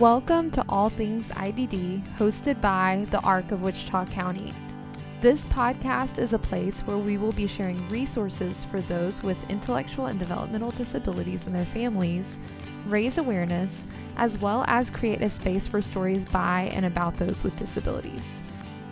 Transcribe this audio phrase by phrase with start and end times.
[0.00, 4.54] Welcome to All Things IDD, hosted by the ARC of Wichita County.
[5.20, 10.06] This podcast is a place where we will be sharing resources for those with intellectual
[10.06, 12.38] and developmental disabilities and their families,
[12.86, 13.84] raise awareness,
[14.16, 18.42] as well as create a space for stories by and about those with disabilities.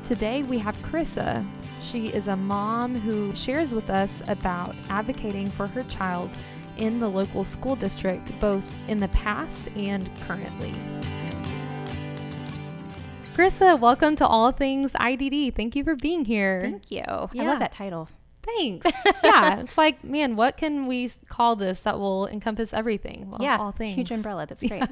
[0.04, 1.42] Today we have Carissa.
[1.80, 6.28] She is a mom who shares with us about advocating for her child
[6.78, 10.74] in the local school district, both in the past and currently.
[13.34, 15.54] Carissa, welcome to All Things IDD.
[15.54, 16.62] Thank you for being here.
[16.62, 17.02] Thank you.
[17.06, 18.08] I love that title.
[18.56, 18.90] Thanks.
[19.24, 23.30] yeah, it's like, man, what can we call this that will encompass everything?
[23.30, 23.94] Well, yeah, all things.
[23.94, 24.46] huge umbrella.
[24.46, 24.82] That's great.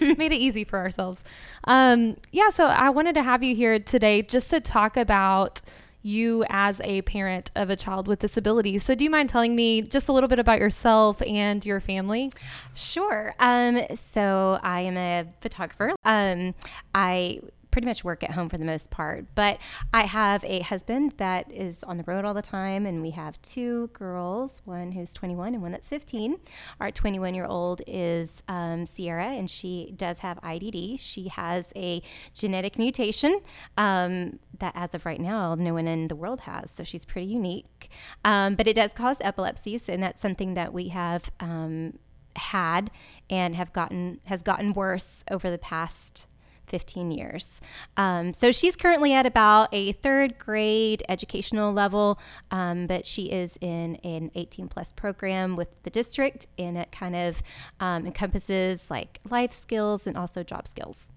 [0.18, 1.24] Made it easy for ourselves.
[1.64, 5.60] Um, yeah, so I wanted to have you here today just to talk about
[6.08, 8.84] you as a parent of a child with disabilities.
[8.84, 12.32] So, do you mind telling me just a little bit about yourself and your family?
[12.74, 13.34] Sure.
[13.38, 15.94] Um, so I am a photographer.
[16.04, 16.54] Um,
[16.94, 19.58] I pretty much work at home for the most part, but
[19.92, 23.40] I have a husband that is on the road all the time, and we have
[23.42, 26.38] two girls, one who's 21 and one that's 15.
[26.80, 30.98] Our 21 year old is um, Sierra, and she does have IDD.
[30.98, 32.02] She has a
[32.34, 33.40] genetic mutation
[33.76, 37.26] um, that, as of right now, no one in the world has, so she's pretty
[37.26, 37.90] unique.
[38.24, 41.30] Um, but it does cause epilepsies, and that's something that we have.
[41.40, 41.98] Um,
[42.38, 42.92] had
[43.28, 46.27] and have gotten has gotten worse over the past
[46.68, 47.60] 15 years.
[47.96, 52.18] Um, so she's currently at about a third grade educational level,
[52.50, 57.16] um, but she is in an 18 plus program with the district, and it kind
[57.16, 57.42] of
[57.80, 61.10] um, encompasses like life skills and also job skills.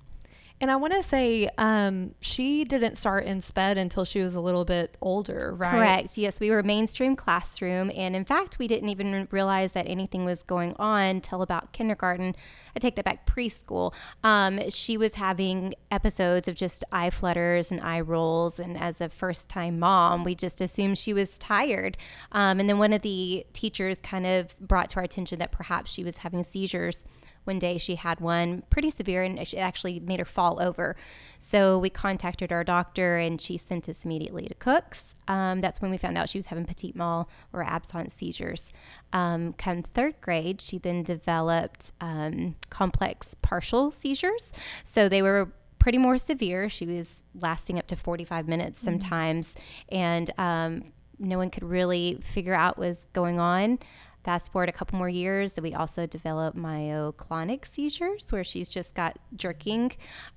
[0.61, 4.39] And I want to say um, she didn't start in SPED until she was a
[4.39, 5.71] little bit older, right?
[5.71, 6.19] Correct.
[6.19, 10.43] Yes, we were mainstream classroom, and in fact, we didn't even realize that anything was
[10.43, 12.35] going on till about kindergarten.
[12.75, 13.95] I take that back, preschool.
[14.23, 19.09] Um, she was having episodes of just eye flutters and eye rolls, and as a
[19.09, 21.97] first-time mom, we just assumed she was tired.
[22.33, 25.91] Um, and then one of the teachers kind of brought to our attention that perhaps
[25.91, 27.03] she was having seizures
[27.43, 30.95] one day she had one pretty severe and it actually made her fall over.
[31.39, 35.15] So we contacted our doctor and she sent us immediately to Cook's.
[35.27, 38.71] Um, that's when we found out she was having petit mal or absence seizures.
[39.11, 44.53] Um, come third grade, she then developed um, complex partial seizures.
[44.83, 46.69] So they were pretty more severe.
[46.69, 49.55] She was lasting up to 45 minutes sometimes.
[49.89, 50.83] And um,
[51.17, 53.79] no one could really figure out what was going on.
[54.23, 58.93] Fast forward a couple more years, that we also developed myoclonic seizures, where she's just
[58.93, 59.91] got jerking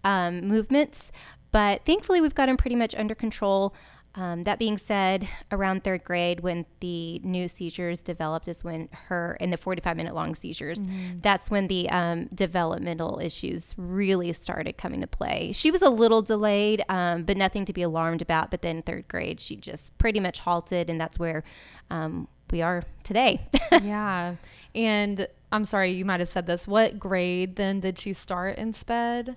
[0.05, 1.13] um, movements.
[1.53, 3.75] But thankfully, we've got them pretty much under control.
[4.17, 9.37] Um, that being said, around third grade, when the new seizures developed, is when her,
[9.41, 10.81] in the 45 minute long seizures,
[11.21, 15.51] that's when the um, developmental issues really started coming to play.
[15.53, 18.53] She was a little delayed, um, but nothing to be alarmed about.
[18.53, 21.43] But then third grade, she just pretty much halted, and that's where
[21.91, 23.49] um, we are today.
[23.73, 24.37] yeah.
[24.75, 26.67] And I'm sorry, you might have said this.
[26.67, 29.37] What grade then did she start in SPED?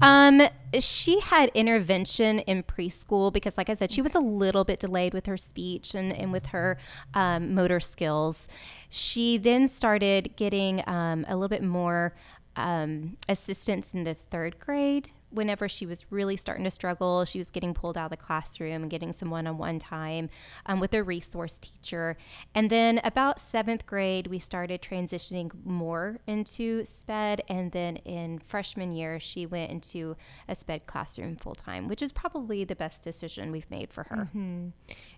[0.00, 0.42] Um,
[0.78, 5.12] she had intervention in preschool because, like I said, she was a little bit delayed
[5.12, 6.78] with her speech and, and with her
[7.12, 8.48] um, motor skills.
[8.88, 12.14] She then started getting um, a little bit more
[12.56, 15.10] um, assistance in the third grade.
[15.30, 18.82] Whenever she was really starting to struggle, she was getting pulled out of the classroom
[18.82, 20.30] and getting some one on one time
[20.66, 22.16] um, with a resource teacher.
[22.54, 27.42] And then about seventh grade, we started transitioning more into SPED.
[27.48, 30.16] And then in freshman year, she went into
[30.48, 34.28] a SPED classroom full time, which is probably the best decision we've made for her.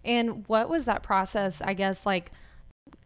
[0.04, 1.60] And what was that process?
[1.62, 2.32] I guess, like,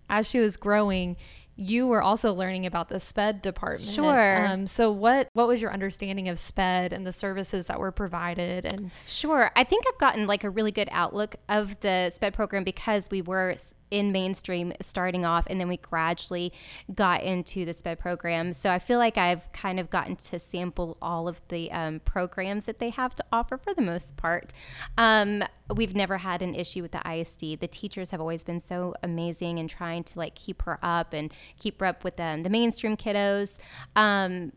[0.09, 1.16] as she was growing,
[1.56, 3.88] you were also learning about the SPED department.
[3.88, 4.47] Sure.
[4.47, 8.65] Um, so, what what was your understanding of SPED and the services that were provided?
[8.65, 9.50] And Sure.
[9.54, 13.22] I think I've gotten like a really good outlook of the SPED program because we
[13.22, 13.54] were
[13.94, 16.53] in mainstream starting off and then we gradually
[16.92, 18.53] got into the SPED program.
[18.53, 22.65] So I feel like I've kind of gotten to sample all of the um, programs
[22.65, 24.53] that they have to offer for the most part.
[24.98, 27.60] Um, we've never had an issue with the ISD.
[27.60, 31.33] The teachers have always been so amazing and trying to like keep her up and
[31.57, 33.59] keep her up with um, the mainstream kiddos.
[33.95, 34.51] Um,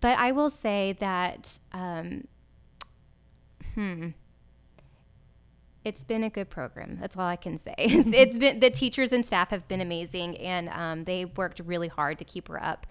[0.00, 2.28] but I will say that um,
[5.84, 6.98] it's been a good program.
[7.00, 7.74] That's all I can say.
[7.78, 11.88] It's, it's been the teachers and staff have been amazing, and um, they worked really
[11.88, 12.86] hard to keep her up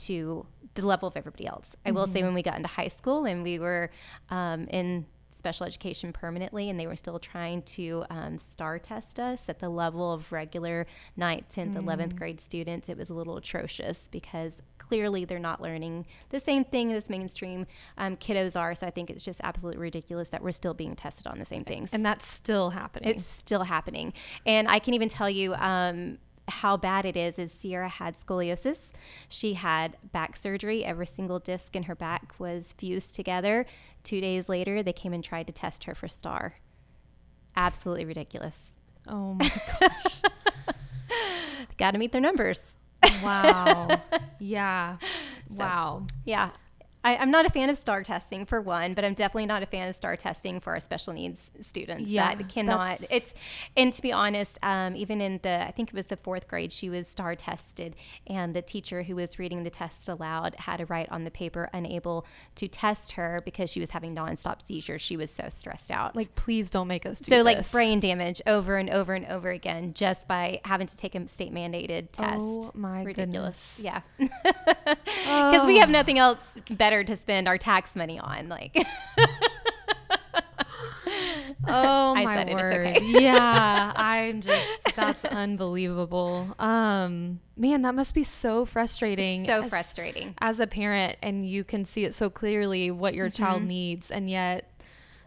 [0.00, 1.76] to the level of everybody else.
[1.86, 3.90] I will say when we got into high school and we were
[4.28, 5.06] um, in
[5.36, 9.68] special education permanently, and they were still trying to um, STAAR test us at the
[9.68, 10.86] level of regular
[11.18, 12.88] 9th, 10th, 11th grade students.
[12.88, 17.66] It was a little atrocious because clearly they're not learning the same thing as mainstream
[17.98, 18.74] um, kiddos are.
[18.74, 21.64] So I think it's just absolutely ridiculous that we're still being tested on the same
[21.64, 21.92] things.
[21.92, 23.10] And that's still happening.
[23.10, 24.12] It's still happening.
[24.44, 28.90] And I can even tell you um, how bad it is is Sierra had scoliosis.
[29.28, 30.84] She had back surgery.
[30.84, 33.66] Every single disc in her back was fused together.
[34.02, 36.54] Two days later, they came and tried to test her for STAAR.
[37.56, 38.72] Absolutely ridiculous.
[39.08, 39.50] oh my
[39.80, 40.20] gosh.
[41.78, 42.60] Got to meet their numbers.
[43.22, 43.88] wow.
[44.38, 44.98] Yeah.
[45.50, 46.06] wow.
[46.26, 46.50] Yeah.
[47.06, 49.66] I, I'm not a fan of STAAR testing for one, but I'm definitely not a
[49.66, 52.10] fan of STAAR testing for our special needs students.
[52.10, 53.00] Yeah, that cannot.
[53.10, 53.32] It's
[53.76, 56.72] and to be honest, um, even in the I think it was the fourth grade,
[56.72, 57.94] she was STAAR tested,
[58.26, 61.70] and the teacher who was reading the test aloud had to write on the paper
[61.72, 62.26] unable
[62.56, 65.00] to test her because she was having nonstop seizures.
[65.00, 66.16] She was so stressed out.
[66.16, 69.50] Like, please don't make us do so like brain damage over and over and over
[69.50, 72.40] again just by having to take a state mandated test.
[72.40, 73.80] Oh my Ridiculous.
[73.80, 73.80] goodness.
[73.80, 74.00] Yeah.
[75.26, 78.48] Because we have nothing else better to spend our tax money on.
[78.48, 78.76] Like,
[81.68, 82.86] Oh I my said it, it's word.
[82.96, 83.22] okay.
[83.22, 84.64] yeah, I'm just
[84.94, 86.54] that's unbelievable.
[86.60, 89.44] Um man, that must be so frustrating.
[89.44, 90.34] so as- frustrating.
[90.40, 93.68] as a parent and you can see it so clearly what your child Mm-hmm.
[93.68, 94.70] needs and yet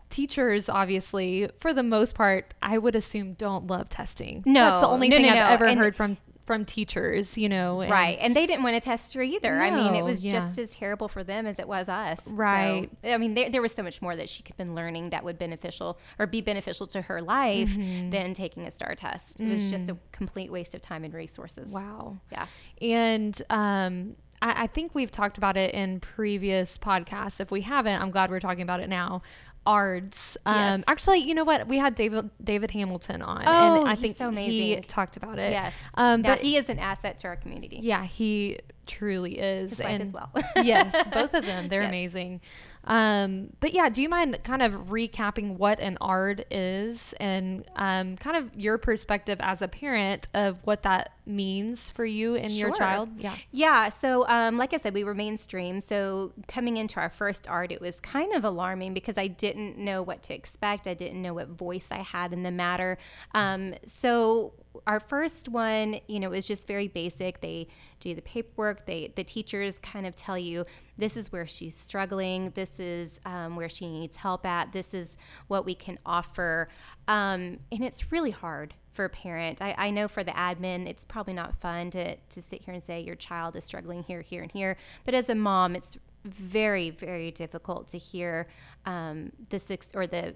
[0.09, 4.41] teachers obviously for the most part I would assume don't love testing.
[4.45, 5.47] No, That's the only no, thing no, I've no.
[5.53, 6.17] ever And- heard from
[6.49, 7.81] from teachers, you know.
[7.81, 8.17] and- Right.
[8.19, 9.61] And they didn't want to test her either.
[9.61, 10.31] I mean, it was yeah.
[10.31, 12.23] just as terrible for them as it was us.
[12.23, 12.89] So, Right.
[13.03, 15.23] I mean, there, there was so much more that she could have been learning that
[15.23, 18.09] would beneficial or be beneficial to her life Mm-hmm.
[18.09, 19.39] than taking a STAAR test.
[19.39, 21.69] It was just a complete waste of time and resources.
[21.69, 21.73] Mm.
[21.73, 22.17] Wow.
[22.31, 22.47] Yeah.
[22.81, 27.39] And um, I, I think we've talked about it in previous podcasts.
[27.39, 29.21] If we haven't, I'm glad we're talking about it now.
[29.69, 30.37] ARDS.
[30.45, 30.83] Um, Yes.
[30.87, 31.67] Actually, you know what?
[31.67, 35.51] We had David David Hamilton on, Oh, and I think so he talked about it.
[35.51, 35.73] Yes.
[35.93, 37.79] Um, Now, but he is an asset to our community.
[37.81, 39.69] yeah, he truly is.
[39.71, 40.31] His wife and as well.
[40.55, 41.67] yes, both of them.
[41.67, 41.89] They're Yes.
[41.89, 42.41] amazing.
[42.85, 48.17] Um, but yeah, do you mind kind of recapping what an ARD is and um,
[48.17, 52.73] kind of your perspective as a parent of what that means for you and your
[52.73, 53.09] child?
[53.17, 53.35] Yeah.
[53.51, 53.89] Yeah.
[53.89, 55.81] So, um, like I said, we were mainstream.
[55.81, 60.01] So, coming into our first ARD, it was kind of alarming because I didn't know
[60.01, 60.87] what to expect.
[60.87, 62.97] I didn't know what voice I had in the matter.
[63.33, 64.53] Um, so,
[64.87, 67.41] our first one, you know, is just very basic.
[67.41, 67.67] They
[67.99, 68.85] do the paperwork.
[68.85, 70.65] They, the teachers kind of tell you
[70.97, 72.51] this is where she's struggling.
[72.51, 74.71] This is um, where she needs help at.
[74.71, 75.17] This is
[75.47, 76.69] what we can offer.
[77.07, 79.61] Um, and it's really hard for a parent.
[79.61, 82.83] I, I know for the admin, it's probably not fun to, to sit here and
[82.83, 84.77] say your child is struggling here, here, and here.
[85.05, 88.47] But as a mom, it's very, very difficult to hear
[88.85, 90.35] um, the six or the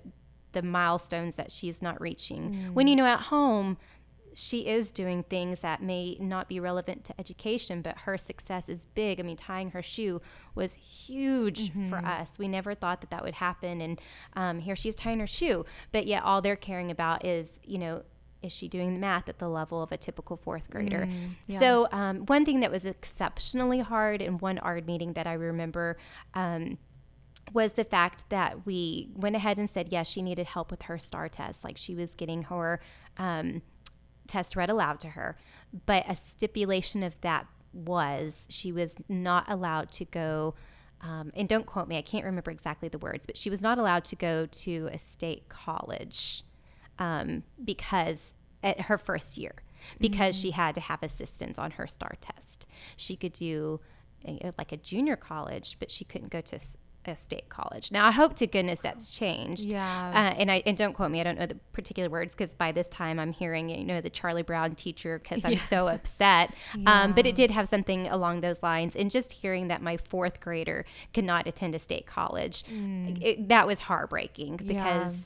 [0.53, 2.53] the milestones that she's not reaching.
[2.73, 3.77] When you know at home,
[4.35, 8.85] she is doing things that may not be relevant to education, but her success is
[8.85, 9.19] big.
[9.19, 10.21] I mean, tying her shoe
[10.55, 12.37] was huge for us.
[12.39, 13.81] We never thought that that would happen.
[13.81, 14.01] And
[14.35, 18.03] um, here she's tying her shoe, but yet all they're caring about is, you know,
[18.41, 21.07] is she doing the math at the level of a typical fourth grader?
[21.47, 21.59] yeah.
[21.59, 25.97] So, um, one thing that was exceptionally hard in one ARD meeting that I remember.
[26.33, 26.77] Um,
[27.51, 30.97] was the fact that we went ahead and said yes she needed help with her
[30.97, 32.79] STAAR test like she was getting her
[33.17, 33.61] um,
[34.33, 35.37] test read aloud to her
[35.85, 40.53] but a stipulation of that was she was not allowed to go
[41.01, 43.77] um, and don't quote me i can't remember exactly the words but she was not
[43.77, 46.43] allowed to go to a state college
[46.99, 49.55] um, because at her first year
[49.99, 52.65] because she had to have assistance on her STAAR test.
[52.95, 53.81] She could do
[54.57, 56.57] like a junior college but she couldn't go to
[57.07, 60.11] a state college now i hope to goodness that's changed Yeah.
[60.13, 61.19] uh, and I and don't quote me.
[61.19, 64.09] I don't know the particular words because by this time I'm hearing you know the
[64.09, 65.57] Charlie Brown teacher because I'm Yeah.
[65.59, 66.53] so upset.
[66.85, 68.95] Um, but it did have something along those lines.
[68.95, 73.65] And just hearing that my fourth grader could not attend a state college, it, that
[73.67, 75.25] was heartbreaking because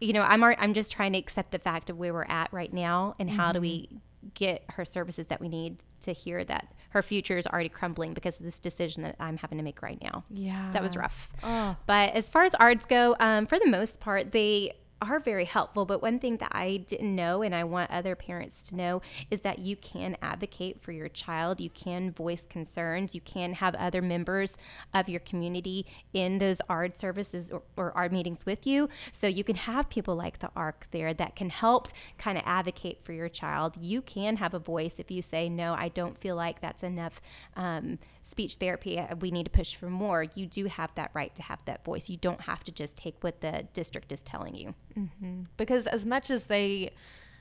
[0.00, 2.72] you know I'm I'm just trying to accept the fact of where we're at right
[2.72, 3.88] now and how do we
[4.34, 8.38] get her services that we need to hear that her future is already crumbling because
[8.40, 10.70] of this decision that I'm having to make right now Yeah.
[10.72, 11.28] that was rough.
[11.42, 11.76] Oh.
[11.86, 15.84] But as far as ARDs go, um, for the most part, they are very helpful.
[15.84, 19.40] But one thing that I didn't know, and I want other parents to know, is
[19.40, 21.60] that you can advocate for your child.
[21.60, 23.14] You can voice concerns.
[23.14, 24.56] You can have other members
[24.92, 28.88] of your community in those ARD services or, or ARD meetings with you.
[29.12, 31.88] So you can have people like the ARC there that can help
[32.18, 33.76] kind of advocate for your child.
[33.80, 37.20] You can have a voice if you say, No, I don't feel like that's enough
[37.56, 38.98] um, speech therapy.
[38.98, 40.24] Uh, we need to push for more.
[40.34, 42.08] You do have that right to have that voice.
[42.08, 44.74] You don't have to just take what the district is telling you.
[44.98, 45.42] Mm-hmm.
[45.56, 46.90] Because as much as they,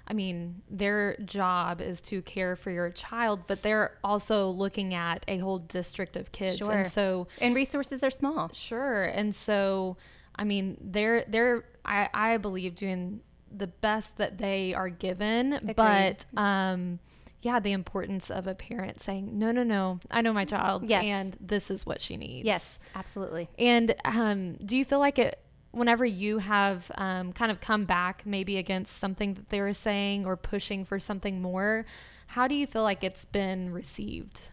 [0.08, 5.24] I mean, their job is to care for your child, but they're also looking at
[5.28, 6.58] a whole district of kids.
[6.58, 6.72] Sure.
[6.72, 8.50] And so, and resources are small.
[8.54, 9.04] Sure.
[9.04, 9.98] And so,
[10.36, 13.22] I mean, they're, they're, I, I believe doing
[13.56, 15.76] the best that they are given, Agreed.
[15.76, 17.00] but, um,
[17.42, 21.04] yeah, the importance of a parent saying, no, no, no, I know my child yes.
[21.06, 22.46] and this is what she needs.
[22.46, 23.48] Yes, absolutely.
[23.58, 25.40] And um, do you feel like it,
[25.72, 30.26] whenever you have um, kind of come back maybe against something that they were saying
[30.26, 31.86] or pushing for something more,
[32.28, 34.52] how do you feel like it's been received?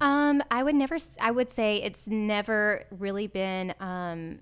[0.00, 4.40] Um, I would never, I would say it's never really been um,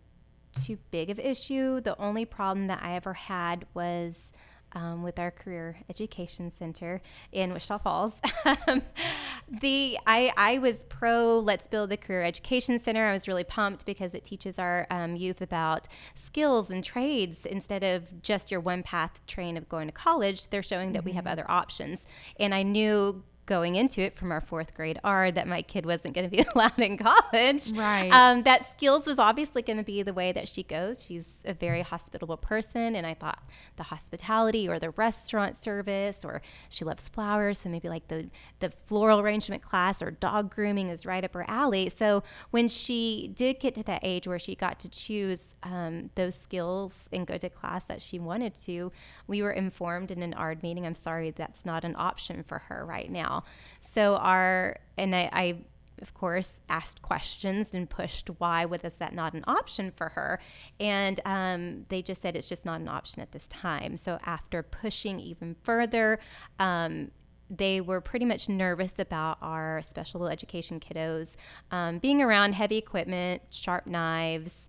[0.60, 1.80] too big of issue.
[1.80, 4.32] The only problem that I ever had was
[4.72, 7.00] um, with our career education center
[7.32, 8.20] in Wichita Falls.
[9.48, 13.06] The I, I was pro let's build the career education center.
[13.06, 17.84] I was really pumped because it teaches our um, youth about skills and trades instead
[17.84, 20.48] of just your one path train of going to college.
[20.48, 21.06] They're showing that mm-hmm.
[21.06, 21.32] we have mm-hmm.
[21.32, 22.06] other options,
[22.38, 26.14] and I knew going into it from our fourth grade ARD that my kid wasn't
[26.14, 27.72] going to be allowed in college.
[27.72, 28.08] Right.
[28.10, 31.02] Um, that skills was obviously going to be the way that she goes.
[31.02, 33.42] She's a very hospitable person, and I thought
[33.76, 38.70] the hospitality or the restaurant service, or she loves flowers, so maybe like the the
[38.70, 41.90] floral arrangement class or dog grooming is right up her alley.
[41.94, 46.34] So when she did get to that age where she got to choose um, those
[46.34, 48.92] skills and go to class that she wanted to,
[49.26, 50.86] we were informed in an ARD meeting.
[50.86, 53.33] I'm sorry, that's not an option for her right now
[53.80, 55.56] So our and I, I
[56.02, 60.40] of course, asked questions and pushed why was that not an option for her.
[60.80, 63.96] And um, they just said it's just not an option at this time.
[63.96, 66.18] So after pushing even further,
[66.58, 67.10] um,
[67.50, 71.36] they were pretty much nervous about our special education kiddos
[71.70, 74.66] um, being around heavy equipment, sharp knives,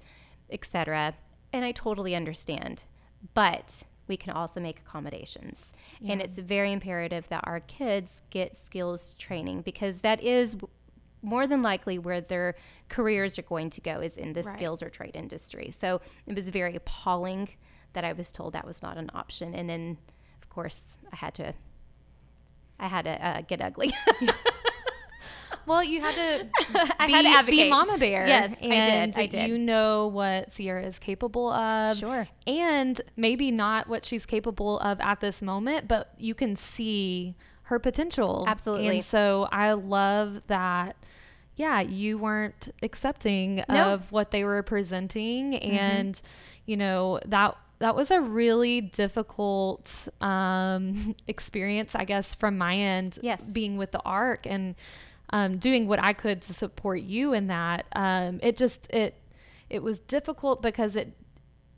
[0.50, 1.16] etc.
[1.54, 2.84] And I totally understand.
[3.34, 5.74] But we can also make accommodations.
[6.00, 6.14] Yeah.
[6.14, 10.56] And it's very imperative that our kids get skills training because that is
[11.22, 12.56] more than likely where their
[12.88, 14.56] careers are going to go is in the right.
[14.56, 15.72] skills or trade industry.
[15.72, 17.50] So it was very appalling
[17.94, 19.56] that I was told that was not an option.
[19.56, 19.98] And then,
[20.42, 21.54] of course, I had to,
[22.80, 23.92] I had to uh, get ugly.
[25.66, 27.64] Well, you had to I be, had to advocate.
[27.66, 28.28] be mama bear.
[28.28, 29.40] Yes, and I did.
[29.40, 29.50] I did.
[29.50, 31.98] You know what Sierra is capable of.
[31.98, 32.28] Sure.
[32.46, 37.80] And maybe not what she's capable of at this moment, but you can see her
[37.80, 38.46] potential.
[38.48, 38.90] Absolutely.
[38.90, 40.96] And so I love that
[41.58, 45.74] yeah, you weren't accepting of what they were presenting mm-hmm.
[45.74, 46.22] and
[46.66, 53.20] you know, that that was a really difficult um, experience, I guess, from my end.
[53.22, 53.42] Yes.
[53.42, 54.76] Being with the ARC and
[55.32, 57.86] um, doing what I could to support you in that.
[57.96, 59.16] Um, it just it
[59.70, 61.16] it was difficult because it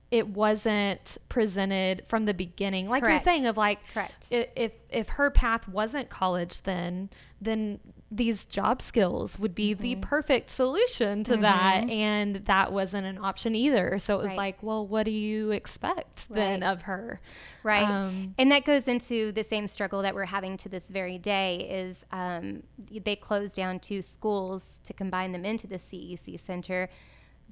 [0.10, 3.26] it wasn't presented from the beginning like Correct.
[3.26, 4.28] you're saying of like Correct.
[4.32, 7.10] if if her path wasn't college then
[7.42, 9.84] then these job skills would be mm-hmm.
[9.84, 11.42] the perfect solution to mm-hmm.
[11.42, 14.38] that and that wasn't an option either so it was right.
[14.38, 16.36] like well what do you expect right.
[16.36, 17.20] then of her
[17.64, 21.18] right um, and that goes into the same struggle that we're having to this very
[21.18, 22.64] day is um,
[23.04, 26.90] they closed down two schools to combine them into the cec center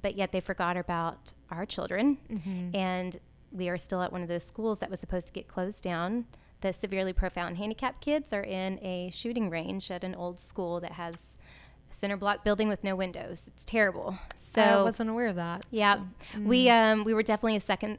[0.02, 2.18] but yet they forgot about our children.
[2.30, 2.76] Mm-hmm.
[2.76, 3.16] And
[3.52, 6.26] we are still at one of those schools that was supposed to get closed down.
[6.60, 10.92] The severely profound handicapped kids are in a shooting range at an old school that
[10.92, 11.36] has
[11.90, 13.44] a center block building with no windows.
[13.48, 14.18] It's terrible.
[14.36, 15.66] So I wasn't aware of that.
[15.70, 15.96] Yeah,
[16.32, 16.44] so, mm.
[16.46, 17.98] we um, we were definitely a second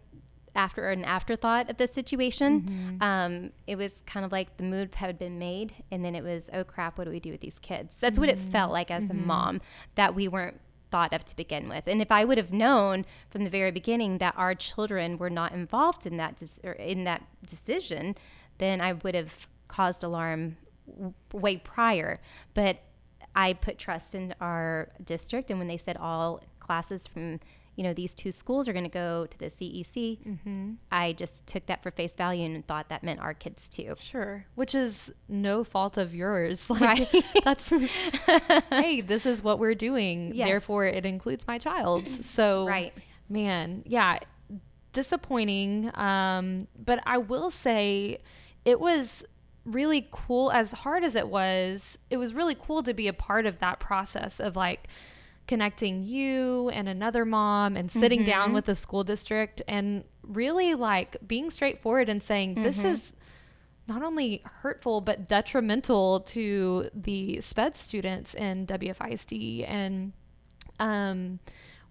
[0.56, 2.62] after an afterthought of this situation.
[2.62, 3.04] Mm-hmm.
[3.04, 6.50] Um, it was kind of like the mood had been made, and then it was,
[6.52, 7.96] oh crap, what do we do with these kids?
[8.00, 8.22] That's mm-hmm.
[8.22, 9.24] what it felt like as mm-hmm.
[9.24, 9.62] a mom
[9.96, 10.60] that we weren't
[10.90, 11.88] thought of to begin with.
[11.88, 15.52] And if I would have known from the very beginning that our children were not
[15.52, 18.16] involved in that des- in that decision,
[18.58, 22.20] then I would have caused alarm w- way prior.
[22.54, 22.80] But
[23.36, 27.40] I put trust in our district, and when they said all classes from
[27.78, 30.18] you know, these two schools are going to go to the CEC.
[30.26, 30.72] Mm-hmm.
[30.92, 33.94] I just took that for face value and thought that meant our kids too.
[34.00, 34.48] Sure.
[34.56, 36.68] Which is no fault of yours.
[36.78, 36.82] Like,
[37.14, 37.24] right.
[37.44, 37.70] that's,
[38.72, 40.34] hey, this is what we're doing.
[40.34, 40.48] Yes.
[40.48, 42.08] Therefore, it includes my child.
[42.10, 42.94] So, right.
[43.30, 44.18] man, yeah
[44.94, 45.92] disappointing.
[45.96, 48.18] Um, but I will say
[48.66, 49.24] it was
[49.66, 53.46] really cool as hard as it was it was really cool to be a part
[53.46, 54.88] of that process of like
[55.46, 58.30] connecting you and another mom and sitting mm-hmm.
[58.30, 62.64] down with the school district and really like being straightforward and saying mm-hmm.
[62.64, 63.14] this is
[63.88, 70.14] not only hurtful but detrimental to the sped students in WFISD and
[70.80, 71.40] um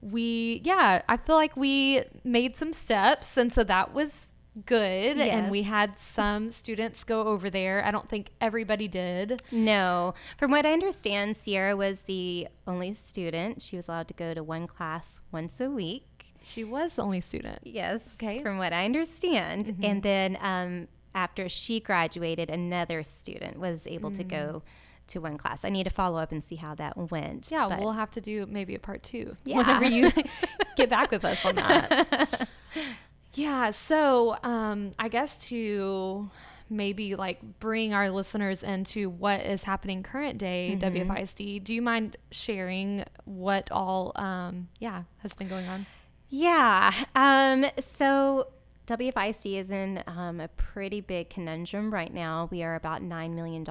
[0.00, 4.28] we yeah i feel like we made some steps and so that was
[4.64, 5.30] good yes.
[5.30, 10.50] and we had some students go over there i don't think everybody did no from
[10.50, 14.66] what i understand sierra was the only student she was allowed to go to one
[14.66, 19.66] class once a week she was the only student yes okay from what i understand
[19.66, 19.84] mm-hmm.
[19.84, 24.18] and then um, after she graduated another student was able mm-hmm.
[24.18, 25.06] to go mm.
[25.08, 25.64] to one class.
[25.64, 27.50] I need to follow up and see how that went.
[27.50, 29.56] Yeah, we'll have to do maybe a part two yeah.
[29.56, 30.12] whenever you
[30.76, 32.48] get back with us on that.
[33.36, 33.70] Yeah.
[33.70, 36.30] So, um, I guess to
[36.68, 41.10] maybe like bring our listeners into what is happening current day mm-hmm.
[41.12, 45.86] WFISD, do you mind sharing what all, um, yeah, has been going on?
[46.28, 46.92] Yeah.
[47.14, 48.48] Um, so
[48.86, 52.48] WFISD is in um, a pretty big conundrum right now.
[52.50, 53.64] We are about $9 million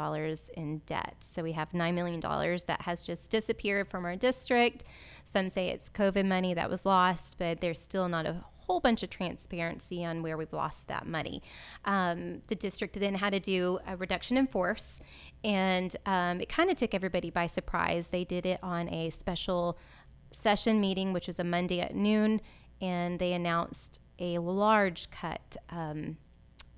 [0.55, 1.15] in debt.
[1.19, 4.83] So we have $9 million that has just disappeared from our district.
[5.25, 9.03] Some say it's COVID money that was lost, but there's still not a whole bunch
[9.03, 11.41] of transparency on where we've lost that money.
[11.85, 14.99] Um, the district then had to do a reduction in force,
[15.43, 18.09] and um, it kind of took everybody by surprise.
[18.09, 19.77] They did it on a special
[20.31, 22.41] session meeting, which was a Monday at noon,
[22.81, 26.17] and they announced a large cut um,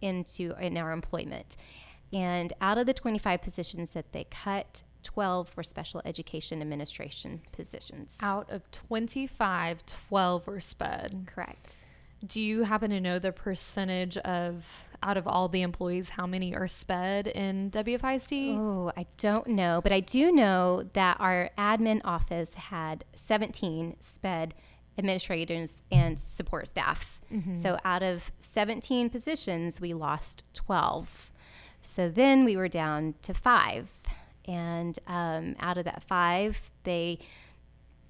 [0.02, 1.58] into in our employment.
[2.14, 8.18] And out of the 25 positions that they cut, 12 for special education administration positions.
[8.22, 11.26] Out of 25, 12 were sped.
[11.26, 11.84] Correct.
[12.26, 16.56] Do you happen to know the percentage of out of all the employees, how many
[16.56, 18.58] are sped in WFISD?
[18.58, 24.56] Oh, I don't know, but I do know that our admin office had 17 sped
[24.98, 27.22] administrators and support staff.
[27.32, 27.56] Mm-hmm.
[27.56, 31.32] So out of 17 positions, we lost 12.
[31.84, 33.90] So then we were down to five.
[34.48, 37.20] And um, out of that five, they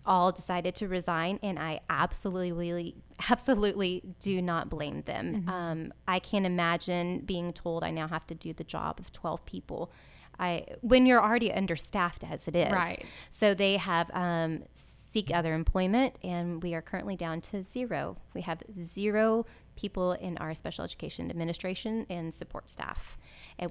[0.06, 2.96] all decided to resign, and I absolutely,
[3.30, 5.34] absolutely do not blame them.
[5.34, 5.50] Mm-hmm.
[5.50, 9.46] Um, I can't imagine being told I now have to do the job of 12
[9.46, 9.92] people.
[10.40, 13.04] I when you're already understaffed as it is, right?
[13.32, 14.64] So they have um,
[15.12, 18.18] seek other employment, and we are currently down to zero.
[18.34, 19.46] We have zero
[19.76, 23.18] people in our special education administration and support staff,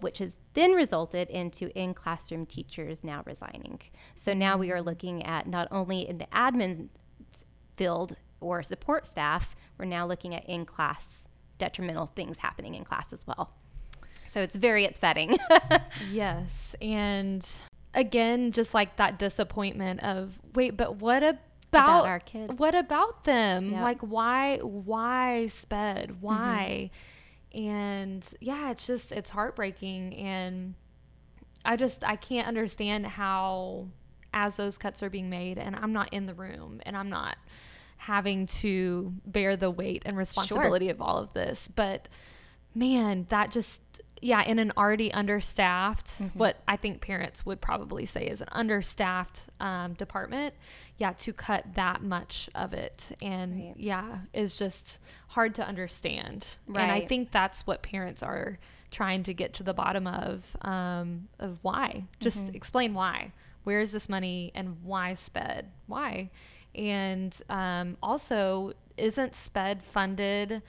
[0.00, 3.80] which has then resulted into in classroom teachers now resigning.
[4.14, 6.88] So now we are looking at not only in the admin
[7.76, 11.22] field or support staff, we're now looking at in class
[11.58, 13.52] detrimental things happening in class as well.
[14.26, 15.38] So it's very upsetting.
[16.10, 16.74] yes.
[16.82, 17.48] And
[17.94, 21.38] again, just like that disappointment of wait, but what about,
[21.72, 22.52] about our kids?
[22.56, 23.72] What about them?
[23.72, 23.82] Yep.
[23.82, 26.10] Like why why sped?
[26.10, 26.20] Mm-hmm.
[26.20, 26.90] Why?
[26.92, 27.15] Mm-hmm.
[27.56, 30.74] And yeah, it's just it's heartbreaking and
[31.64, 33.88] I just I can't understand how
[34.34, 37.38] as those cuts are being made and I'm not in the room and I'm not
[37.96, 40.94] having to bear the weight and responsibility sure.
[40.94, 42.08] of all of this, but
[42.74, 43.80] man, that just
[44.22, 46.38] yeah, in an already understaffed, mm-hmm.
[46.38, 50.54] what I think parents would probably say is an understaffed um, department,
[50.96, 53.74] yeah, to cut that much of it, and right.
[53.76, 56.58] yeah, is just hard to understand.
[56.66, 56.82] Right.
[56.82, 58.58] And I think that's what parents are
[58.90, 62.04] trying to get to the bottom of, um, of why.
[62.20, 62.56] Just mm-hmm.
[62.56, 63.32] explain why.
[63.64, 65.66] Where is this money, and why SPED?
[65.86, 66.30] Why?
[66.74, 70.62] And um, also, isn't SPED funded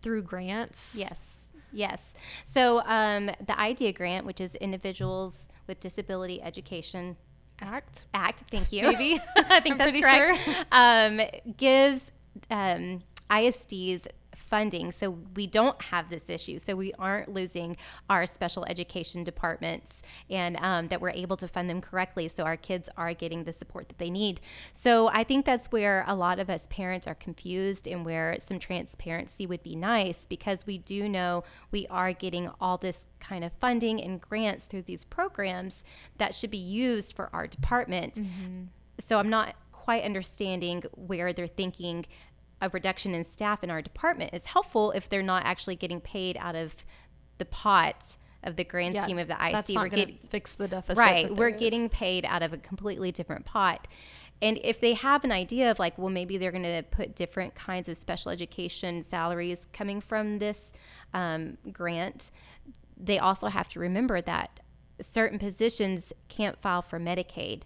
[0.00, 0.94] through grants?
[0.96, 1.33] Yes
[1.74, 2.14] Yes.
[2.44, 7.16] So um, the IDEA grant, which is Individuals with Disability Education
[7.60, 8.06] Act.
[8.14, 8.44] Act.
[8.50, 8.84] Thank you.
[8.84, 10.40] Maybe I think that's correct.
[10.44, 10.54] Sure.
[10.72, 11.20] Um,
[11.56, 12.12] gives
[12.50, 14.06] um, ISDs
[14.54, 16.60] funding so we don't have this issue.
[16.60, 17.76] So we aren't losing
[18.08, 22.56] our special education departments and um, that we're able to fund them correctly so our
[22.56, 24.40] kids are getting the support that they need.
[24.72, 28.60] So i think that's where a lot of us parents are confused and where some
[28.60, 33.50] transparency would be nice because we do know we are getting all this kind of
[33.54, 35.82] funding and grants through these programs
[36.18, 38.14] that should be used for our department.
[38.14, 38.62] Mm-hmm.
[39.00, 42.06] so i'm not quite understanding where they're thinking
[42.64, 46.36] a reduction in staff in our department is helpful if they're not actually getting paid
[46.38, 46.74] out of
[47.38, 49.76] the pot of the grand yeah, scheme of the IC.
[49.76, 50.98] we're getting fix the deficit.
[50.98, 51.34] Right.
[51.34, 51.60] We're is.
[51.60, 53.88] getting paid out of a completely different pot.
[54.42, 57.54] And if they have an idea of like, well, maybe they're going to put different
[57.54, 60.72] kinds of special education salaries coming from this
[61.14, 62.30] um, grant,
[62.96, 64.60] they also have to remember that
[65.00, 67.62] certain positions can't file for Medicaid.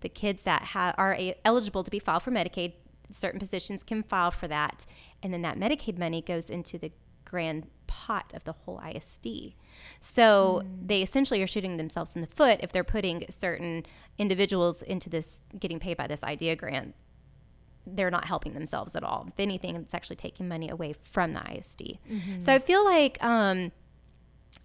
[0.00, 2.74] The kids that ha- are a- eligible to be filed for Medicaid,
[3.10, 4.86] certain positions can file for that.
[5.22, 6.92] And then that Medicaid money goes into the
[7.24, 9.54] grand pot of the whole ISD.
[10.00, 10.88] So mm.
[10.88, 13.84] they essentially are shooting themselves in the foot if they're putting certain
[14.16, 16.94] individuals into this, getting paid by this IDEA grant.
[17.86, 19.26] They're not helping themselves at all.
[19.28, 21.98] If anything, it's actually taking money away from the ISD.
[22.10, 22.40] Mm-hmm.
[22.40, 23.72] So I feel like, um,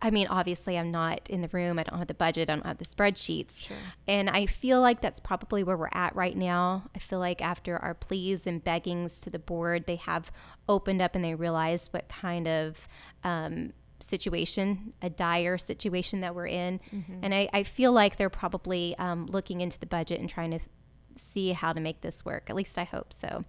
[0.02, 1.80] I mean, obviously, I'm not in the room.
[1.80, 2.50] I don't have the budget.
[2.50, 3.60] I don't have the spreadsheets.
[3.62, 3.78] Sure.
[4.06, 6.84] And I feel like that's probably where we're at right now.
[6.94, 10.30] I feel like after our pleas and beggings to the board, they have
[10.68, 12.86] opened up and they realized what kind of
[13.24, 16.82] um, situation, a dire situation that we're in.
[16.94, 17.20] Mm-hmm.
[17.22, 20.60] And I, I, feel like they're probably um, looking into the budget and trying to
[21.16, 22.50] see how to make this work.
[22.50, 23.46] At least I hope so.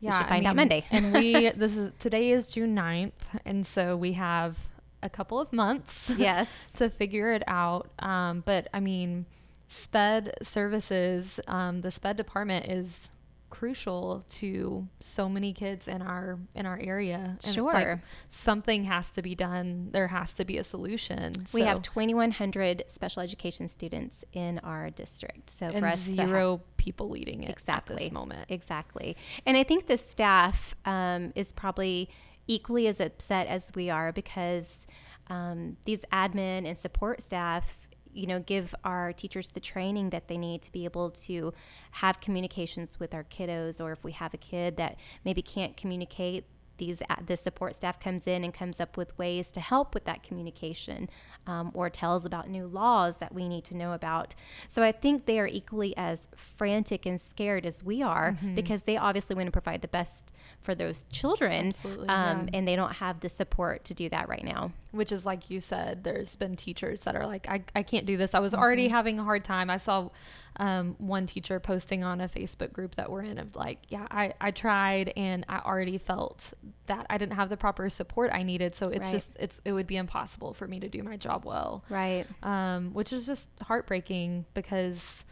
[0.00, 0.86] Yeah, we should find I mean, out Monday.
[0.90, 4.58] and we this is today is June 9th, and so we have
[5.02, 6.48] a couple of months yes.
[6.76, 7.90] to figure it out.
[7.98, 9.26] Um, but i mean
[9.68, 13.10] sped services um, the sped department is
[13.52, 17.36] crucial to so many kids in our in our area.
[17.44, 17.98] And sure like
[18.30, 19.90] something has to be done.
[19.92, 21.34] There has to be a solution.
[21.52, 21.66] We so.
[21.66, 25.50] have 2100 special education students in our district.
[25.50, 28.46] So and for us zero people leading it exactly at this moment.
[28.48, 29.18] Exactly.
[29.44, 32.08] And i think the staff um, is probably
[32.52, 34.86] equally as upset as we are because
[35.28, 37.78] um, these admin and support staff
[38.12, 41.54] you know give our teachers the training that they need to be able to
[41.92, 46.44] have communications with our kiddos or if we have a kid that maybe can't communicate
[46.82, 50.22] these the support staff comes in and comes up with ways to help with that
[50.22, 51.08] communication
[51.46, 54.34] um, or tells about new laws that we need to know about
[54.68, 58.54] so i think they are equally as frantic and scared as we are mm-hmm.
[58.54, 62.46] because they obviously want to provide the best for those children um, yeah.
[62.52, 65.60] and they don't have the support to do that right now which is like you
[65.60, 68.62] said there's been teachers that are like i, I can't do this i was mm-hmm.
[68.62, 70.08] already having a hard time i saw
[70.56, 74.34] um, one teacher posting on a Facebook group that we're in of like, yeah, I,
[74.40, 76.52] I tried and I already felt
[76.86, 78.74] that I didn't have the proper support I needed.
[78.74, 79.12] So it's right.
[79.12, 81.84] just, it's, it would be impossible for me to do my job well.
[81.88, 82.26] Right.
[82.42, 85.24] Um, which is just heartbreaking because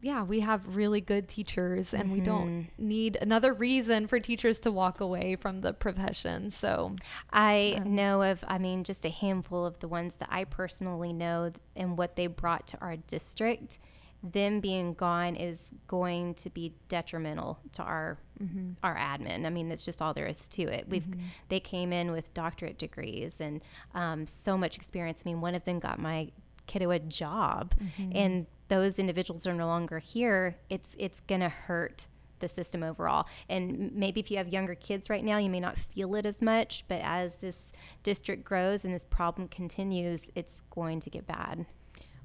[0.00, 2.12] yeah, we have really good teachers and mm-hmm.
[2.12, 2.88] we don't mm-hmm.
[2.88, 6.50] need another reason for teachers to walk away from the profession.
[6.50, 6.94] So
[7.32, 11.12] I um, know of, I mean, just a handful of the ones that I personally
[11.12, 13.78] know and what they brought to our district
[14.22, 18.72] them being gone is going to be detrimental to our mm-hmm.
[18.82, 19.46] our admin.
[19.46, 20.86] I mean, that's just all there is to it.
[20.88, 21.26] We've mm-hmm.
[21.48, 23.60] they came in with doctorate degrees and
[23.94, 25.22] um, so much experience.
[25.24, 26.32] I mean, one of them got my
[26.66, 28.10] kiddo a job, mm-hmm.
[28.14, 30.56] and those individuals are no longer here.
[30.68, 32.06] It's it's gonna hurt
[32.40, 33.26] the system overall.
[33.48, 36.40] And maybe if you have younger kids right now, you may not feel it as
[36.40, 41.66] much, but as this district grows and this problem continues, it's going to get bad.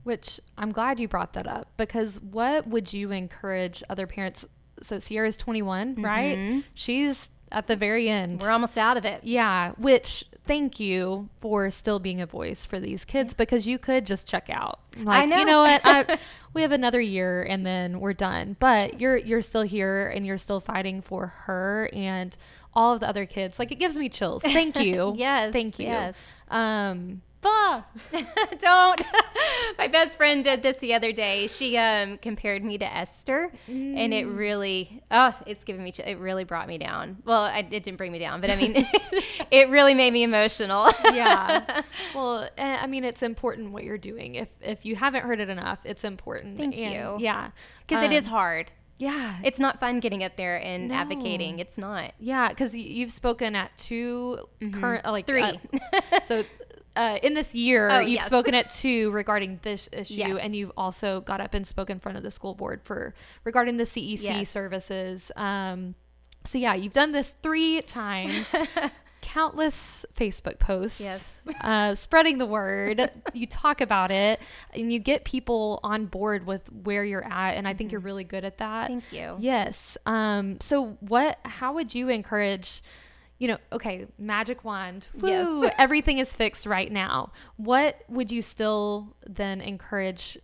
[0.03, 4.45] Which I'm glad you brought that up because what would you encourage other parents?
[4.81, 6.05] So Sierra's 21, mm-hmm.
[6.05, 6.63] right?
[6.73, 8.41] She's at the very end.
[8.41, 9.23] We're almost out of it.
[9.23, 14.05] Yeah, which thank you for still being a voice for these kids because you could
[14.05, 14.79] just check out.
[14.97, 15.37] Like, I know.
[15.37, 15.81] You know what?
[15.83, 16.19] I,
[16.53, 18.57] we have another year and then we're done.
[18.59, 22.35] But you're you're still here and you're still fighting for her and
[22.73, 23.59] all of the other kids.
[23.59, 24.43] Like it gives me chills.
[24.43, 25.13] Thank you.
[25.17, 25.53] yes.
[25.53, 25.85] Thank you.
[25.85, 26.15] Yes.
[26.49, 27.21] Um
[28.59, 29.01] Don't.
[29.77, 31.47] My best friend did this the other day.
[31.47, 33.97] She um, compared me to Esther, mm.
[33.97, 34.37] and it mm.
[34.37, 37.17] really, oh, it's giving me, it really brought me down.
[37.25, 38.73] Well, I, it didn't bring me down, but I mean,
[39.51, 40.89] it really made me emotional.
[41.11, 41.81] yeah.
[42.15, 44.35] Well, eh, I mean, it's important what you're doing.
[44.35, 46.57] If if you haven't heard it enough, it's important.
[46.57, 47.17] Thank and, you.
[47.19, 47.51] Yeah,
[47.87, 48.71] because um, it is um, hard.
[49.03, 49.35] Yeah.
[49.43, 50.95] It's not fun getting up there and no.
[50.95, 51.59] advocating.
[51.59, 52.13] It's not.
[52.19, 54.79] Yeah, because you've spoken at 2 mm-hmm.
[54.79, 55.41] current, like three.
[55.41, 56.43] Uh, so
[56.95, 58.25] uh, in this year, oh, you've yes.
[58.25, 60.39] spoken at two regarding this issue, yes.
[60.41, 63.77] and you've also got up and spoken in front of the school board for regarding
[63.77, 64.49] the CEC yes.
[64.49, 65.31] services.
[65.35, 65.95] Um,
[66.45, 68.53] so yeah, you've done this three times.
[69.23, 71.39] countless Facebook posts, yes.
[71.61, 73.09] uh, spreading the word.
[73.33, 74.39] you talk about it,
[74.75, 77.93] and you get people on board with where you're at, and I think mm-hmm.
[77.93, 78.87] you're really good at that.
[78.87, 79.37] Thank you.
[79.39, 79.97] Yes.
[80.05, 81.39] Um, so, what?
[81.45, 82.83] How would you encourage?
[83.39, 85.75] You know, okay, magic wand, woo, yes.
[85.77, 87.31] everything is fixed right now.
[87.57, 90.37] What would you still then encourage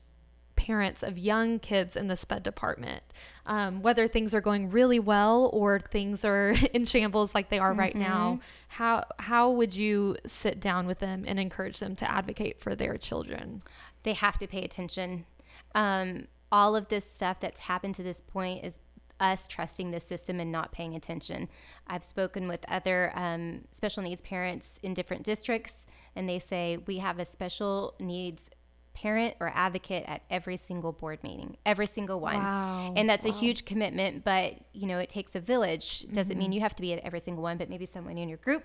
[0.56, 3.04] parents of young kids in the SPED department?
[3.46, 7.72] Um, whether things are going really well or things are in shambles like they are
[7.72, 7.80] mm-hmm.
[7.80, 8.42] right now, mm-hmm.
[8.68, 12.98] how how would you sit down with them and encourage them to advocate for their
[12.98, 13.62] children?
[14.04, 15.26] They have to pay attention.
[15.74, 18.80] Um, all of this stuff that's happened to this point is
[19.20, 21.48] us trusting the system and not paying attention.
[21.88, 26.98] I've spoken with other um, special needs parents in different districts, and they say we
[27.00, 28.50] have a special needs
[28.94, 32.36] parent or advocate at every single board meeting, every single one.
[32.36, 32.94] Wow.
[32.98, 33.32] And that's Wow.
[33.32, 36.06] a huge commitment, but you know, it takes a village.
[36.12, 38.40] Doesn't mean you have to be at every single one, but maybe someone in your
[38.40, 38.64] group.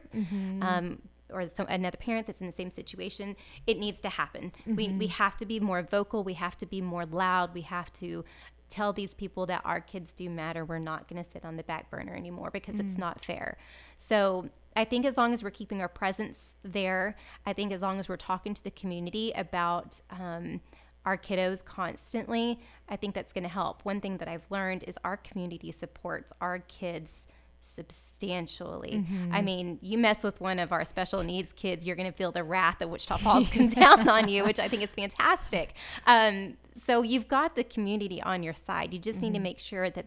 [0.60, 3.34] Um, or some, another parent that's in the same situation,
[3.66, 4.52] it needs to happen.
[4.66, 6.22] We, we have to be more vocal.
[6.22, 7.54] We have to be more loud.
[7.54, 8.24] We have to
[8.68, 10.64] tell these people that our kids do matter.
[10.64, 13.56] We're not going to sit on the back burner anymore because it's not fair.
[13.98, 17.98] So I think as long as we're keeping our presence there, I think as long
[17.98, 20.60] as we're talking to the community about um,
[21.04, 23.84] our kiddos constantly, I think that's going to help.
[23.84, 27.28] One thing that I've learned is our community supports our kids
[27.64, 29.04] substantially.
[29.32, 32.30] I mean, you mess with one of our special needs kids, you're going to feel
[32.30, 35.74] the wrath of Wichita Falls come down on you, which I think is fantastic.
[36.06, 38.92] Um, so you've got the community on your side.
[38.92, 40.06] You just need to make sure that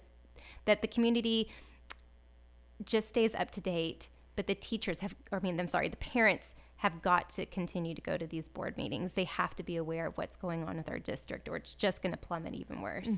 [0.65, 1.49] that the community
[2.83, 5.97] just stays up to date, but the teachers have, or I mean, I'm sorry, the
[5.97, 9.13] parents have got to continue to go to these board meetings.
[9.13, 12.01] They have to be aware of what's going on with our district, or it's just
[12.03, 13.11] going to plummet even worse.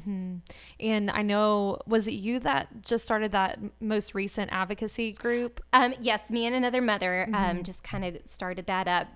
[0.79, 5.61] And I know, was it you that just started that most recent advocacy group?
[5.73, 7.35] Um, yes, me and another mother Mm-hmm.
[7.57, 9.07] um, just kind of started that up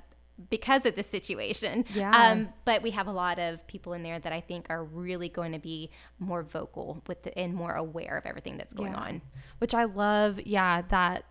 [0.49, 1.85] because of the situation.
[1.93, 2.11] Yeah.
[2.11, 5.29] Um, but we have a lot of people in there that I think are really
[5.29, 8.99] going to be more vocal with the, and more aware of everything that's going Yeah.
[8.99, 9.21] on.
[9.59, 11.25] Which I love, yeah, that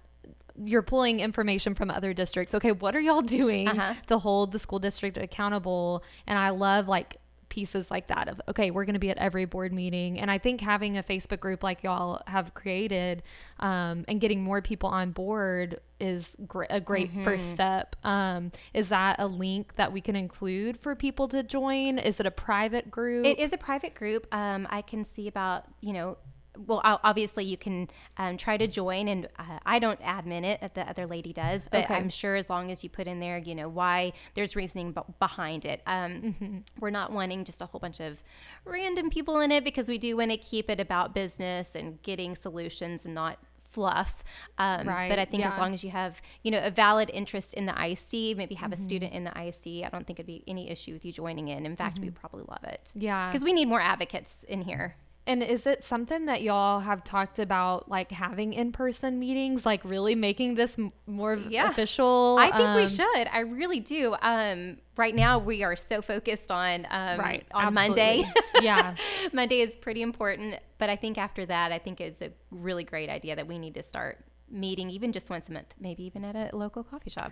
[0.65, 2.55] you're pulling information from other districts.
[2.55, 3.95] Okay, what are y'all doing Uh-huh.
[4.09, 6.03] to hold the school district accountable?
[6.27, 7.17] And I love like
[7.49, 10.19] pieces like that of okay, we're going to be at every board meeting.
[10.19, 13.23] And I think having a Facebook group like y'all have created
[13.61, 17.55] um, and getting more people on board is gr- a great first Mm-hmm.
[17.55, 17.97] step.
[18.05, 21.99] Um, is that a link that we can include for people to join?
[21.99, 23.27] Is it a private group?
[23.27, 24.27] It is a private group.
[24.33, 26.17] Um, I can see about, you know,
[26.59, 27.89] well, obviously you can
[28.19, 31.63] um, try to join, and uh, I don't admin it, uh, the other lady does,
[31.71, 31.95] but Okay.
[31.95, 35.01] I'm sure as long as you put in there, you know, why there's reasoning b-
[35.19, 35.83] behind it.
[35.87, 36.59] Um, Mm-hmm.
[36.79, 38.23] We're not wanting just a whole bunch of
[38.65, 42.35] random people in it because we do want to keep it about business and getting
[42.37, 44.23] solutions and not fluff.
[44.59, 47.55] Um, Right, But I think as long as you have, you know, a valid interest
[47.55, 48.81] in the ISD, maybe have Mm-hmm.
[48.81, 51.49] a student in the ISD, I don't think it'd be any issue with you joining
[51.49, 51.65] in.
[51.65, 52.91] In fact, we'd probably love it.
[52.91, 53.01] Mm-hmm.
[53.01, 53.31] yeah.
[53.31, 54.97] Because we need more advocates in here.
[55.25, 60.17] And is it something that y'all have talked about, like having in-person meetings, like really
[60.17, 61.69] making this m- more Yeah.
[61.69, 62.37] official?
[62.41, 63.29] I think we Um, should.
[63.33, 64.17] I really do.
[64.21, 67.45] Um, right now, we are so focused on um, Right.
[67.55, 68.25] on Monday.
[68.61, 68.97] yeah.
[69.33, 73.09] Monday is pretty important, but I think after that, I think it's a really great
[73.09, 76.35] idea that we need to start meeting even just once a month, maybe even at
[76.53, 77.31] a local coffee shop.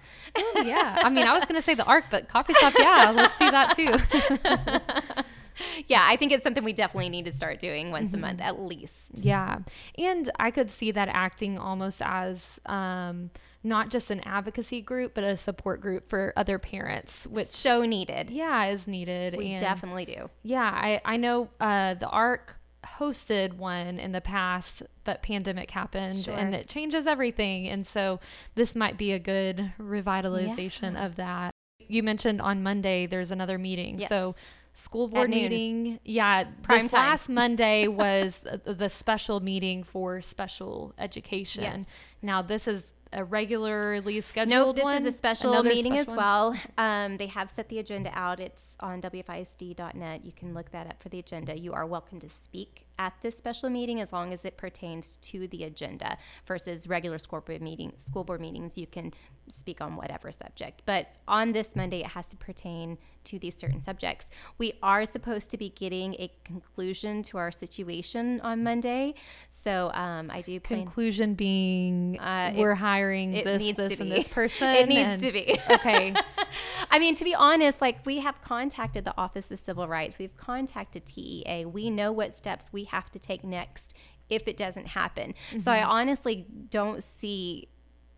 [0.63, 1.01] Yeah.
[1.03, 3.51] I mean, I was going to say the ARC, but coffee shop, yeah, let's do
[3.51, 5.23] that too.
[5.89, 8.25] yeah, I think it's something we definitely need to start doing once Mm-hmm.
[8.25, 9.13] a month at least.
[9.25, 9.59] Yeah.
[9.99, 13.31] And I could see that acting almost as um,
[13.63, 18.31] not just an advocacy group, but a support group for other parents, which, so needed.
[18.31, 19.37] yeah, is needed.
[19.37, 20.31] We and definitely do.
[20.43, 22.57] Yeah, I, I know uh, the ARC
[22.99, 26.35] hosted one in the past, but pandemic happened Sure.
[26.35, 27.69] and it changes everything.
[27.69, 28.21] And so
[28.55, 31.51] this might be a good revitalization of that.
[31.79, 33.99] You mentioned on Monday there's another meeting.
[34.01, 34.09] Yes.
[34.09, 34.35] So
[34.73, 35.39] school board noon.
[35.43, 36.01] meeting.
[36.05, 37.09] Yeah, Prime this time.
[37.11, 41.63] last Monday was the, special meeting for special education.
[41.63, 41.85] Yes.
[42.23, 44.97] Now this is a regularly scheduled Nope, this one.
[45.03, 46.25] is a special Another meeting as special one?
[46.25, 46.61] well.
[46.79, 48.39] Um, they have set the agenda out.
[48.39, 50.25] It's on WFISD.net.
[50.25, 51.59] You can look that up for the agenda.
[51.59, 55.49] You are welcome to speak at this special meeting as long as it pertains to
[55.49, 59.11] the agenda versus regular school board meeting school board meetings you can
[59.49, 63.81] speak on whatever subject but on this monday it has to pertain to these certain
[63.81, 69.15] subjects we are supposed to be getting a conclusion to our situation on monday
[69.51, 74.01] so um, i do plan Conclusion being Uh, we're hiring it this, needs this, to
[74.01, 74.17] and be.
[74.17, 74.69] this person.
[74.69, 75.59] It needs and- to be.
[75.71, 76.15] okay.
[76.91, 80.37] I mean, to be honest, like we have contacted the Office of Civil Rights, we've
[80.37, 81.65] contacted TEA.
[81.67, 83.95] We know what steps we have to take next
[84.29, 85.35] if it doesn't happen.
[85.61, 87.69] So I honestly don't see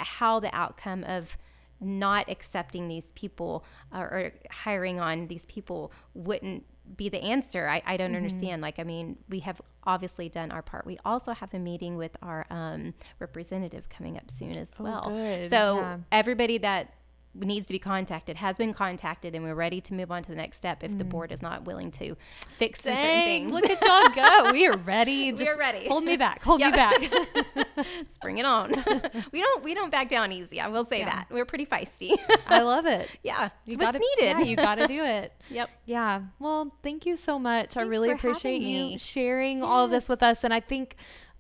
[0.01, 1.37] how the outcome of
[1.83, 6.65] not accepting these people uh, or hiring on these people wouldn't
[6.97, 7.69] be the answer.
[7.69, 8.61] I, I don't understand.
[8.61, 10.85] Like, I mean, we have obviously done our part.
[10.87, 15.09] We also have a meeting with our um, representative coming up soon as well.
[15.09, 15.49] good.
[15.51, 15.99] So Yeah.
[16.11, 16.93] everybody that
[17.35, 20.37] needs to be contacted has been contacted and we're ready to move on to the
[20.37, 22.15] next step if the board is not willing to
[22.59, 23.51] fix certain things.
[23.51, 24.53] look at y'all go.
[24.53, 25.33] We are ready.
[25.33, 25.89] We Just are ready.
[25.89, 26.43] Hold me back.
[26.43, 26.73] Hold Yep.
[26.73, 27.67] me back.
[27.77, 28.71] Let's bring it on.
[29.33, 30.61] we don't we don't back down easy.
[30.61, 31.11] I will say Yeah.
[31.11, 31.27] that.
[31.31, 32.13] We're pretty feisty.
[32.47, 33.09] I love it.
[33.23, 33.49] yeah.
[33.65, 34.39] You gotta, what's needed.
[34.39, 35.33] Yeah, you got to do it.
[35.49, 35.71] yep.
[35.87, 36.23] Yeah.
[36.39, 37.77] Well, thank you so much.
[37.79, 40.45] I really appreciate you sharing all of this with us.
[40.45, 40.97] And I think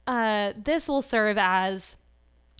[0.07, 1.97] uh, this will serve as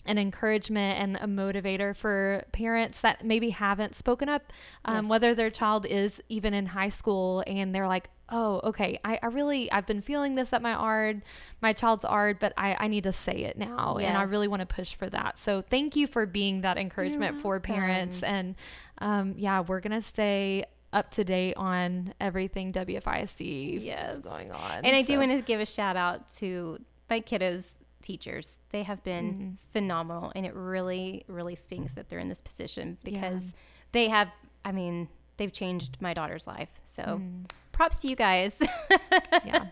[0.05, 4.51] an encouragement and a motivator for parents that maybe haven't spoken up,
[4.85, 5.09] um, Yes.
[5.09, 9.27] whether their child is even in high school and they're like, oh, okay, I, I
[9.27, 11.21] really, I've been feeling this at my ARD,
[11.61, 13.97] my child's ARD, but I, I need to say it now.
[13.97, 15.37] And I really want to push for that.
[15.37, 18.23] So thank you for being that encouragement for parents.
[18.23, 18.55] And
[18.99, 24.17] um, yeah, we're going to stay up to date on everything WFISD Yes.
[24.17, 24.71] is going on.
[24.83, 27.65] And I do want to give a shout out to my kiddos
[28.03, 28.57] teachers.
[28.69, 29.49] They have been Mm-hmm.
[29.71, 33.11] phenomenal and it really really stinks that they're in this position Yeah.
[33.11, 33.53] because
[33.91, 34.29] they have
[34.65, 36.69] I mean, they've changed my daughter's life.
[36.83, 37.43] So Mm-hmm.
[37.71, 38.61] props to you guys.
[39.45, 39.65] yeah,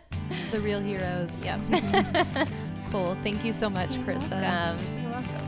[0.51, 1.31] the real heroes.
[1.45, 1.59] yep.
[2.91, 3.15] Cool.
[3.23, 4.33] Thank you so much, Krista.
[4.51, 5.47] Um, you're welcome.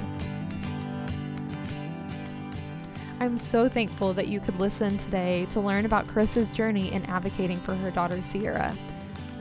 [3.19, 7.59] I'm so thankful that you could listen today to learn about Chris's journey in advocating
[7.59, 8.75] for her daughter Sierra.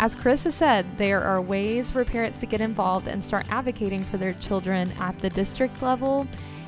[0.03, 4.03] As Chris has said, there are ways for parents to get involved and start advocating
[4.03, 6.27] for their children at the district level,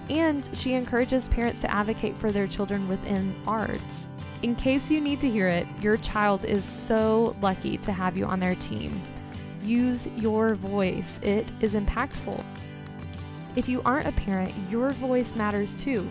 [0.09, 4.07] and she encourages parents to advocate for their children within ARDs.
[4.45, 8.25] In case you need to hear it, your child is so lucky to have you
[8.25, 9.03] on their team.
[9.65, 12.41] Use your voice, it is impactful.
[13.57, 16.09] If you aren't a parent, your voice matters too.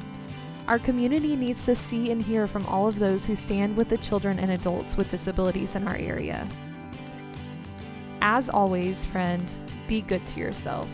[0.68, 3.98] Our community needs to see and hear from all of those who stand with the
[4.00, 6.46] children and adults with disabilities in our area.
[8.26, 9.52] As always, friend,
[9.86, 10.88] be good to yourself.